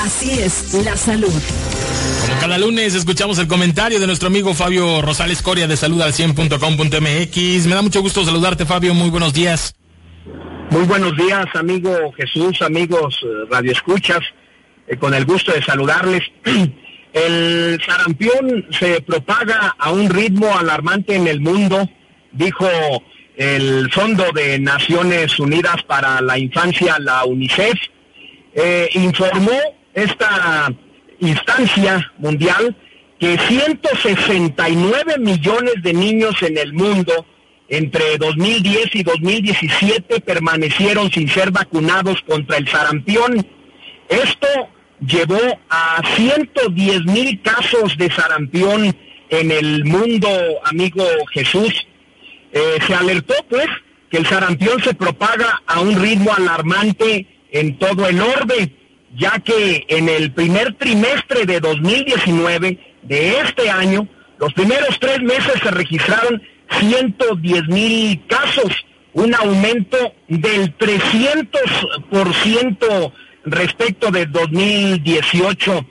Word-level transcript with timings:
Así 0.00 0.30
es 0.30 0.72
la 0.82 0.96
salud. 0.96 1.28
Como 1.28 2.40
cada 2.40 2.56
lunes 2.56 2.94
escuchamos 2.94 3.38
el 3.38 3.46
comentario 3.46 4.00
de 4.00 4.06
nuestro 4.06 4.28
amigo 4.28 4.54
Fabio 4.54 5.02
Rosales 5.02 5.42
Coria 5.42 5.68
de 5.68 5.76
salud 5.76 6.00
al 6.00 6.14
100.com.mx. 6.14 7.66
Me 7.66 7.74
da 7.74 7.82
mucho 7.82 8.00
gusto 8.00 8.24
saludarte 8.24 8.64
Fabio, 8.64 8.94
muy 8.94 9.10
buenos 9.10 9.34
días. 9.34 9.74
Muy 10.70 10.84
buenos 10.84 11.14
días 11.18 11.44
amigo 11.54 12.12
Jesús, 12.12 12.62
amigos 12.62 13.20
eh, 13.22 13.46
radioescuchas, 13.50 14.20
eh, 14.88 14.96
con 14.96 15.12
el 15.12 15.26
gusto 15.26 15.52
de 15.52 15.62
saludarles. 15.62 16.22
El 17.12 17.80
sarampión 17.84 18.66
se 18.70 19.00
propaga 19.02 19.74
a 19.76 19.90
un 19.90 20.08
ritmo 20.08 20.56
alarmante 20.56 21.16
en 21.16 21.26
el 21.26 21.40
mundo, 21.40 21.90
dijo 22.30 22.68
el 23.36 23.90
Fondo 23.90 24.26
de 24.32 24.60
Naciones 24.60 25.40
Unidas 25.40 25.82
para 25.88 26.20
la 26.20 26.38
Infancia, 26.38 27.00
la 27.00 27.24
UNICEF, 27.24 27.74
eh, 28.54 28.88
informó 28.92 29.79
esta 29.94 30.72
instancia 31.20 32.12
mundial 32.18 32.76
que 33.18 33.38
169 33.38 35.18
millones 35.18 35.74
de 35.82 35.92
niños 35.92 36.42
en 36.42 36.56
el 36.56 36.72
mundo 36.72 37.26
entre 37.68 38.18
2010 38.18 38.94
y 38.94 39.02
2017 39.02 40.20
permanecieron 40.20 41.10
sin 41.12 41.28
ser 41.28 41.50
vacunados 41.50 42.20
contra 42.22 42.56
el 42.56 42.66
sarampión. 42.66 43.46
Esto 44.08 44.48
llevó 45.06 45.60
a 45.68 46.02
110 46.16 47.04
mil 47.04 47.40
casos 47.42 47.96
de 47.96 48.10
sarampión 48.10 48.96
en 49.28 49.50
el 49.50 49.84
mundo, 49.84 50.28
amigo 50.64 51.04
Jesús. 51.32 51.86
Eh, 52.52 52.78
se 52.84 52.94
alertó, 52.94 53.34
pues, 53.48 53.68
que 54.10 54.16
el 54.18 54.26
sarampión 54.26 54.82
se 54.82 54.94
propaga 54.94 55.62
a 55.66 55.80
un 55.80 55.94
ritmo 56.00 56.32
alarmante 56.34 57.26
en 57.52 57.78
todo 57.78 58.08
el 58.08 58.20
orbe, 58.20 58.72
ya 59.16 59.38
que 59.40 59.86
en 59.88 60.08
el 60.08 60.30
primer 60.32 60.74
trimestre 60.74 61.46
de 61.46 61.58
2019 61.60 62.78
de 63.02 63.40
este 63.40 63.68
año, 63.70 64.06
los 64.38 64.52
primeros 64.54 64.98
tres 65.00 65.20
meses 65.20 65.54
se 65.62 65.70
registraron 65.70 66.42
110 66.78 67.68
mil 67.68 68.20
casos, 68.26 68.72
un 69.12 69.34
aumento 69.34 69.98
del 70.28 70.74
300% 70.78 73.12
respecto 73.44 74.10
de 74.10 74.26
2018. 74.26 75.86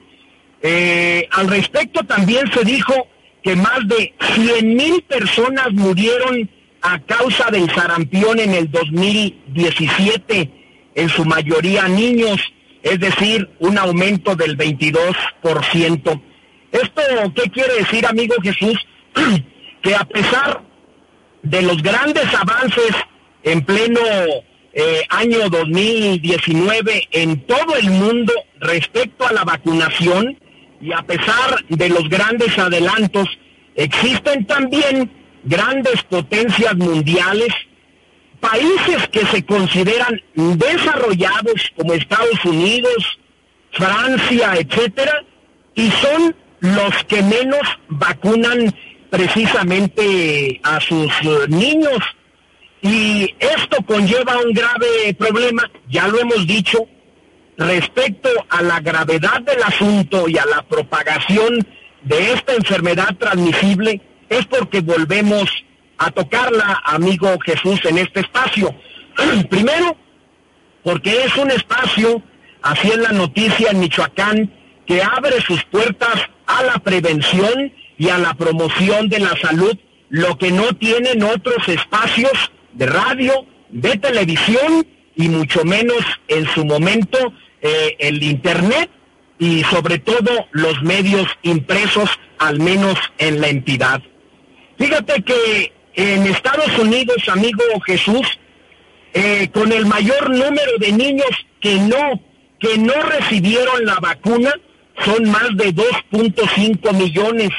Eh, 0.61 1.27
al 1.31 1.47
respecto 1.49 2.03
también 2.03 2.51
se 2.53 2.63
dijo 2.63 2.93
que 3.43 3.55
más 3.55 3.87
de 3.87 4.13
100 4.35 4.75
mil 4.75 5.01
personas 5.03 5.71
murieron 5.71 6.49
a 6.81 6.99
causa 6.99 7.49
del 7.51 7.69
sarampión 7.71 8.39
en 8.39 8.53
el 8.53 8.71
2017, 8.71 10.49
en 10.95 11.09
su 11.09 11.25
mayoría 11.25 11.87
niños, 11.87 12.41
es 12.89 12.99
decir, 12.99 13.49
un 13.59 13.77
aumento 13.77 14.35
del 14.35 14.57
22%. 14.57 16.21
¿Esto 16.71 17.01
qué 17.35 17.49
quiere 17.49 17.73
decir, 17.75 18.05
amigo 18.05 18.35
Jesús? 18.41 18.77
que 19.81 19.95
a 19.95 20.03
pesar 20.05 20.61
de 21.41 21.61
los 21.61 21.81
grandes 21.81 22.25
avances 22.33 22.91
en 23.43 23.63
pleno 23.63 24.01
eh, 24.73 25.01
año 25.09 25.49
2019 25.49 27.07
en 27.11 27.41
todo 27.45 27.75
el 27.75 27.89
mundo 27.89 28.33
respecto 28.59 29.25
a 29.25 29.33
la 29.33 29.43
vacunación 29.43 30.37
y 30.81 30.91
a 30.93 31.01
pesar 31.01 31.63
de 31.67 31.89
los 31.89 32.07
grandes 32.07 32.57
adelantos, 32.57 33.27
existen 33.75 34.45
también 34.45 35.11
grandes 35.43 36.03
potencias 36.03 36.75
mundiales, 36.75 37.49
países 38.39 39.07
que 39.09 39.25
se 39.25 39.45
consideran 39.45 40.21
desarrollados 40.35 41.71
como 41.75 41.93
Estados 41.93 42.43
Unidos, 42.45 43.19
Francia, 43.71 44.53
etcétera, 44.55 45.23
y 45.75 45.89
son 45.91 46.35
los 46.59 47.03
que 47.05 47.21
menos 47.21 47.61
vacunan 47.87 48.73
precisamente 49.09 50.59
a 50.63 50.79
sus 50.79 51.11
eh, 51.21 51.47
niños. 51.47 51.99
Y 52.81 53.35
esto 53.39 53.83
conlleva 53.85 54.37
un 54.37 54.53
grave 54.53 55.13
problema, 55.17 55.69
ya 55.89 56.07
lo 56.07 56.19
hemos 56.19 56.47
dicho, 56.47 56.87
respecto 57.57 58.29
a 58.49 58.61
la 58.61 58.79
gravedad 58.79 59.41
del 59.41 59.61
asunto 59.63 60.29
y 60.29 60.37
a 60.37 60.45
la 60.45 60.61
propagación 60.63 61.59
de 62.03 62.33
esta 62.33 62.53
enfermedad 62.55 63.15
transmisible, 63.17 64.01
es 64.29 64.45
porque 64.45 64.79
volvemos 64.79 65.51
a 65.99 66.09
tocarla, 66.11 66.81
amigo 66.85 67.37
Jesús, 67.45 67.79
en 67.83 67.99
este 67.99 68.21
espacio. 68.21 68.73
Primero, 69.49 69.95
porque 70.83 71.23
es 71.25 71.35
un 71.35 71.51
espacio, 71.51 72.23
así 72.61 72.87
es 72.87 72.97
la 72.97 73.11
noticia 73.11 73.71
en 73.71 73.81
Michoacán, 73.81 74.51
que 74.87 75.03
abre 75.03 75.41
sus 75.41 75.63
puertas 75.65 76.15
a 76.47 76.63
la 76.63 76.79
prevención 76.79 77.71
y 77.97 78.09
a 78.09 78.17
la 78.17 78.33
promoción 78.33 79.09
de 79.09 79.19
la 79.19 79.37
salud, 79.37 79.77
lo 80.09 80.37
que 80.37 80.51
no 80.51 80.73
tienen 80.73 81.21
otros 81.21 81.67
espacios 81.67 82.31
de 82.73 82.87
radio, 82.87 83.45
de 83.69 83.97
televisión 83.97 84.87
y 85.15 85.27
mucho 85.27 85.63
menos 85.65 86.03
en 86.29 86.47
su 86.47 86.65
momento 86.65 87.33
eh, 87.61 87.97
el 87.99 88.23
Internet 88.23 88.89
y 89.37 89.63
sobre 89.65 89.99
todo 89.99 90.47
los 90.51 90.81
medios 90.81 91.27
impresos, 91.43 92.09
al 92.39 92.59
menos 92.59 92.97
en 93.17 93.41
la 93.41 93.49
entidad. 93.49 94.01
Fíjate 94.77 95.21
que 95.23 95.73
en 95.99 96.27
Estados 96.27 96.77
Unidos, 96.77 97.17
amigo 97.27 97.63
Jesús, 97.85 98.39
eh, 99.13 99.49
con 99.53 99.71
el 99.71 99.85
mayor 99.85 100.29
número 100.29 100.77
de 100.79 100.91
niños 100.91 101.29
que 101.59 101.75
no, 101.75 102.21
que 102.59 102.77
no 102.77 102.93
recibieron 102.93 103.85
la 103.85 103.95
vacuna, 103.95 104.53
son 105.03 105.29
más 105.29 105.49
de 105.55 105.73
2.5 105.73 106.93
millones 106.93 107.51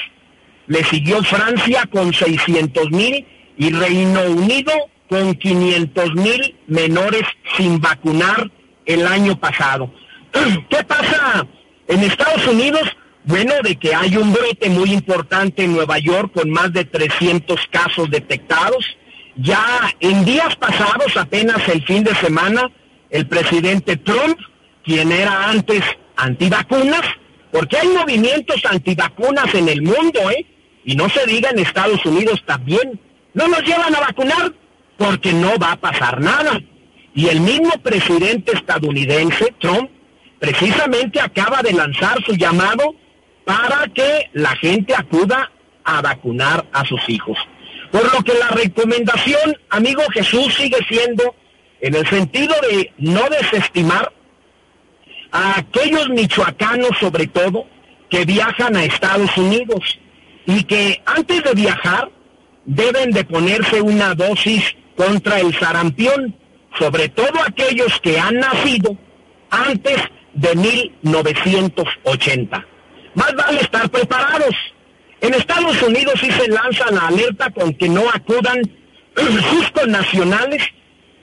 le 0.71 0.85
siguió 0.85 1.21
Francia 1.25 1.85
con 1.91 2.15
600 2.15 2.93
mil 2.93 3.27
y 3.59 3.73
Reino 3.73 4.23
Unido 4.27 4.73
con 5.09 5.35
500 5.35 6.15
mil 6.15 6.55
menores 6.69 7.25
sin 7.57 7.81
vacunar 7.81 8.49
el 8.87 9.05
año 9.05 9.37
pasado. 9.37 9.93
¿Qué 10.71 10.85
pasa 10.85 11.45
en 11.89 12.05
Estados 12.05 12.47
Unidos? 12.47 12.83
Bueno, 13.25 13.55
de 13.63 13.77
que 13.77 13.95
hay 13.95 14.17
un 14.17 14.33
brote 14.33 14.71
muy 14.71 14.93
importante 14.93 15.65
en 15.65 15.75
Nueva 15.75 15.99
York 15.99 16.33
con 16.33 16.51
más 16.51 16.73
de 16.73 16.85
300 16.85 17.61
casos 17.71 18.11
detectados. 18.11 18.85
Ya 19.37 19.63
en 20.01 20.25
días 20.25 20.57
pasados, 20.57 21.17
apenas 21.17 21.69
el 21.69 21.85
fin 21.85 22.03
de 22.03 22.15
semana, 22.15 22.71
el 23.11 23.27
presidente 23.27 23.97
Trump, 23.97 24.39
quien 24.85 25.13
era 25.13 25.51
antes 25.51 25.83
antivacunas, 26.17 27.03
porque 27.53 27.77
hay 27.77 27.89
movimientos 27.89 28.65
antivacunas 28.65 29.55
en 29.55 29.69
el 29.69 29.83
mundo, 29.83 30.31
¿eh? 30.31 30.47
y 30.85 30.97
no 30.97 31.09
se 31.09 31.27
diga 31.27 31.51
en 31.51 31.59
Estados 31.59 32.05
Unidos 32.07 32.43
también, 32.47 33.01
no 33.35 33.49
nos 33.49 33.63
llevan 33.63 33.95
a 33.95 34.01
vacunar 34.01 34.53
porque 34.97 35.33
no 35.33 35.59
va 35.59 35.73
a 35.73 35.81
pasar 35.81 36.21
nada. 36.21 36.61
Y 37.15 37.29
el 37.29 37.41
mismo 37.41 37.71
presidente 37.83 38.53
estadounidense, 38.53 39.55
Trump, 39.59 39.91
precisamente 40.39 41.21
acaba 41.21 41.63
de 41.63 41.73
lanzar 41.73 42.23
su 42.25 42.33
llamado 42.35 42.95
para 43.51 43.89
que 43.89 44.31
la 44.33 44.55
gente 44.55 44.95
acuda 44.95 45.51
a 45.83 46.01
vacunar 46.01 46.67
a 46.73 46.85
sus 46.85 47.01
hijos. 47.09 47.37
Por 47.91 48.05
lo 48.15 48.23
que 48.23 48.35
la 48.35 48.51
recomendación, 48.51 49.57
amigo 49.71 50.03
Jesús, 50.13 50.55
sigue 50.55 50.79
siendo 50.89 51.35
en 51.81 51.97
el 51.97 52.07
sentido 52.07 52.55
de 52.71 52.93
no 52.99 53.29
desestimar 53.29 54.13
a 55.33 55.59
aquellos 55.59 56.11
michoacanos, 56.11 56.97
sobre 57.01 57.27
todo, 57.27 57.67
que 58.09 58.25
viajan 58.25 58.77
a 58.77 58.85
Estados 58.85 59.37
Unidos 59.37 59.99
y 60.47 60.63
que 60.63 61.03
antes 61.05 61.43
de 61.43 61.55
viajar 61.55 62.09
deben 62.67 63.11
de 63.11 63.25
ponerse 63.25 63.83
una 63.83 64.15
dosis 64.15 64.77
contra 64.95 65.41
el 65.41 65.59
sarampión, 65.59 66.37
sobre 66.79 67.09
todo 67.09 67.43
aquellos 67.45 68.01
que 68.01 68.17
han 68.17 68.37
nacido 68.37 68.97
antes 69.51 69.97
de 70.35 70.55
1980. 70.55 72.67
Más 73.15 73.35
vale 73.35 73.61
estar 73.61 73.89
preparados. 73.91 74.55
En 75.21 75.35
Estados 75.35 75.83
Unidos 75.83 76.15
sí 76.21 76.31
se 76.31 76.49
lanza 76.49 76.91
la 76.91 77.09
alerta 77.09 77.51
con 77.51 77.75
que 77.75 77.89
no 77.89 78.09
acudan 78.09 78.63
sus 79.17 79.87
nacionales 79.87 80.63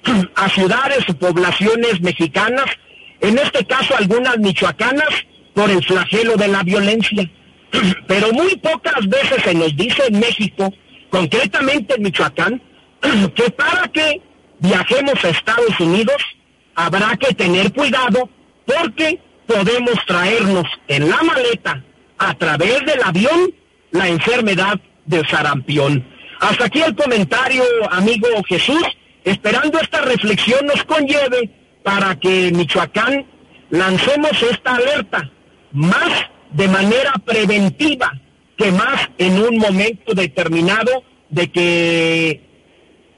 a 0.36 0.50
ciudades 0.50 1.10
o 1.10 1.14
poblaciones 1.14 2.02
mexicanas 2.02 2.66
en 3.22 3.38
este 3.38 3.66
caso 3.66 3.96
algunas 3.96 4.38
michoacanas, 4.38 5.10
por 5.54 5.70
el 5.72 5.84
flagelo 5.84 6.36
de 6.36 6.48
la 6.48 6.64
violencia. 6.64 7.30
Pero 8.08 8.32
muy 8.32 8.56
pocas 8.58 9.08
veces 9.08 9.44
se 9.44 9.54
nos 9.54 9.76
dice 9.76 10.04
en 10.08 10.20
México, 10.20 10.72
concretamente 11.10 11.96
en 11.96 12.04
Michoacán, 12.04 12.62
que 13.36 13.50
para 13.52 13.88
que 13.88 14.22
viajemos 14.60 15.24
a 15.24 15.30
Estados 15.30 15.80
Unidos 15.80 16.18
habrá 16.76 17.16
que 17.18 17.34
tener 17.34 17.72
cuidado 17.74 18.30
porque 18.66 19.20
podemos 19.48 19.96
traernos 20.06 20.66
en 20.88 21.10
la 21.10 21.18
maleta 21.24 21.84
a 22.18 22.34
través 22.36 22.86
del 22.86 23.02
avión 23.04 23.54
la 23.92 24.08
enfermedad 24.08 24.80
del 25.06 25.28
sarampión. 25.28 26.06
Hasta 26.40 26.66
aquí 26.66 26.82
el 26.82 26.96
comentario, 26.96 27.64
amigo 27.90 28.28
Jesús, 28.48 28.84
esperando 29.24 29.80
esta 29.80 30.02
reflexión 30.02 30.66
nos 30.66 30.84
conlleve 30.84 31.50
para 31.84 32.20
que 32.20 32.52
Michoacán 32.52 33.26
lancemos 33.70 34.44
esta 34.44 34.76
alerta 34.76 35.32
más 35.72 36.12
de 36.52 36.68
manera 36.68 37.14
preventiva 37.26 38.12
que 38.58 38.72
más 38.72 39.10
en 39.18 39.42
un 39.42 39.58
momento 39.58 40.14
determinado 40.14 41.04
de 41.30 41.52
que 41.52 42.42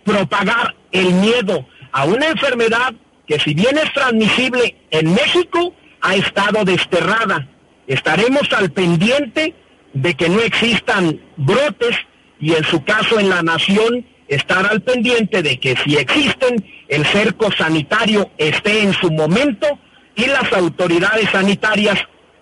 propagar 0.03 0.75
el 0.91 1.13
miedo 1.13 1.65
a 1.91 2.05
una 2.05 2.27
enfermedad 2.27 2.93
que 3.27 3.39
si 3.39 3.53
bien 3.53 3.77
es 3.77 3.93
transmisible 3.93 4.75
en 4.89 5.13
México, 5.13 5.73
ha 6.01 6.15
estado 6.15 6.63
desterrada. 6.65 7.47
Estaremos 7.87 8.51
al 8.53 8.71
pendiente 8.71 9.53
de 9.93 10.13
que 10.13 10.29
no 10.29 10.39
existan 10.41 11.19
brotes 11.37 11.95
y 12.39 12.53
en 12.53 12.63
su 12.63 12.83
caso 12.83 13.19
en 13.19 13.29
la 13.29 13.41
nación 13.41 14.05
estar 14.27 14.65
al 14.67 14.81
pendiente 14.81 15.41
de 15.41 15.59
que 15.59 15.75
si 15.77 15.97
existen, 15.97 16.63
el 16.87 17.05
cerco 17.05 17.51
sanitario 17.51 18.29
esté 18.37 18.83
en 18.83 18.93
su 18.93 19.11
momento 19.11 19.67
y 20.15 20.25
las 20.25 20.51
autoridades 20.53 21.29
sanitarias 21.31 21.97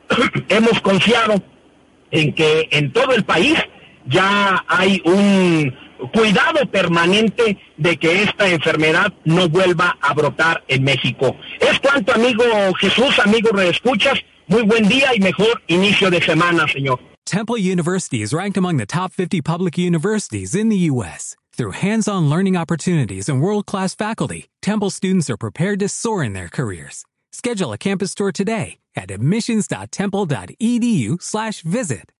hemos 0.49 0.81
confiado 0.81 1.41
en 2.11 2.33
que 2.33 2.67
en 2.71 2.91
todo 2.91 3.13
el 3.13 3.23
país 3.23 3.57
ya 4.05 4.63
hay 4.67 5.01
un 5.03 5.73
cuidado 6.13 6.65
permanente 6.71 7.57
de 7.77 7.97
que 7.97 8.23
esta 8.23 8.49
enfermedad 8.49 9.13
no 9.25 9.49
vuelva 9.49 9.97
a 10.01 10.13
brotar 10.13 10.63
en 10.67 10.83
México. 10.83 11.35
Es 11.59 11.79
cuanto, 11.79 12.13
amigo 12.13 12.43
Jesús, 12.79 13.19
amigo 13.19 13.49
reescuchas, 13.51 14.23
muy 14.47 14.63
buen 14.63 14.87
día 14.87 15.13
y 15.15 15.19
mejor 15.19 15.61
inicio 15.67 16.09
de 16.09 16.21
semana, 16.21 16.65
señor. 16.67 16.99
Temple 17.25 17.57
University 17.57 18.21
is 18.21 18.33
ranked 18.33 18.57
among 18.57 18.77
the 18.77 18.85
top 18.85 19.11
50 19.11 19.41
public 19.41 19.77
universities 19.77 20.55
in 20.55 20.69
the 20.69 20.77
U.S. 20.91 21.35
Through 21.51 21.71
hands-on 21.71 22.29
learning 22.29 22.55
opportunities 22.55 23.27
and 23.27 23.41
world-class 23.41 23.95
faculty, 23.95 24.47
Temple 24.61 24.91
students 24.91 25.29
are 25.29 25.37
prepared 25.37 25.81
to 25.81 25.89
soar 25.89 26.23
in 26.23 26.31
their 26.33 26.47
careers. 26.47 27.03
Schedule 27.33 27.73
a 27.73 27.77
campus 27.77 28.15
tour 28.15 28.31
today 28.31 28.77
at 28.95 29.11
admissions.temple.edu/visit. 29.11 32.11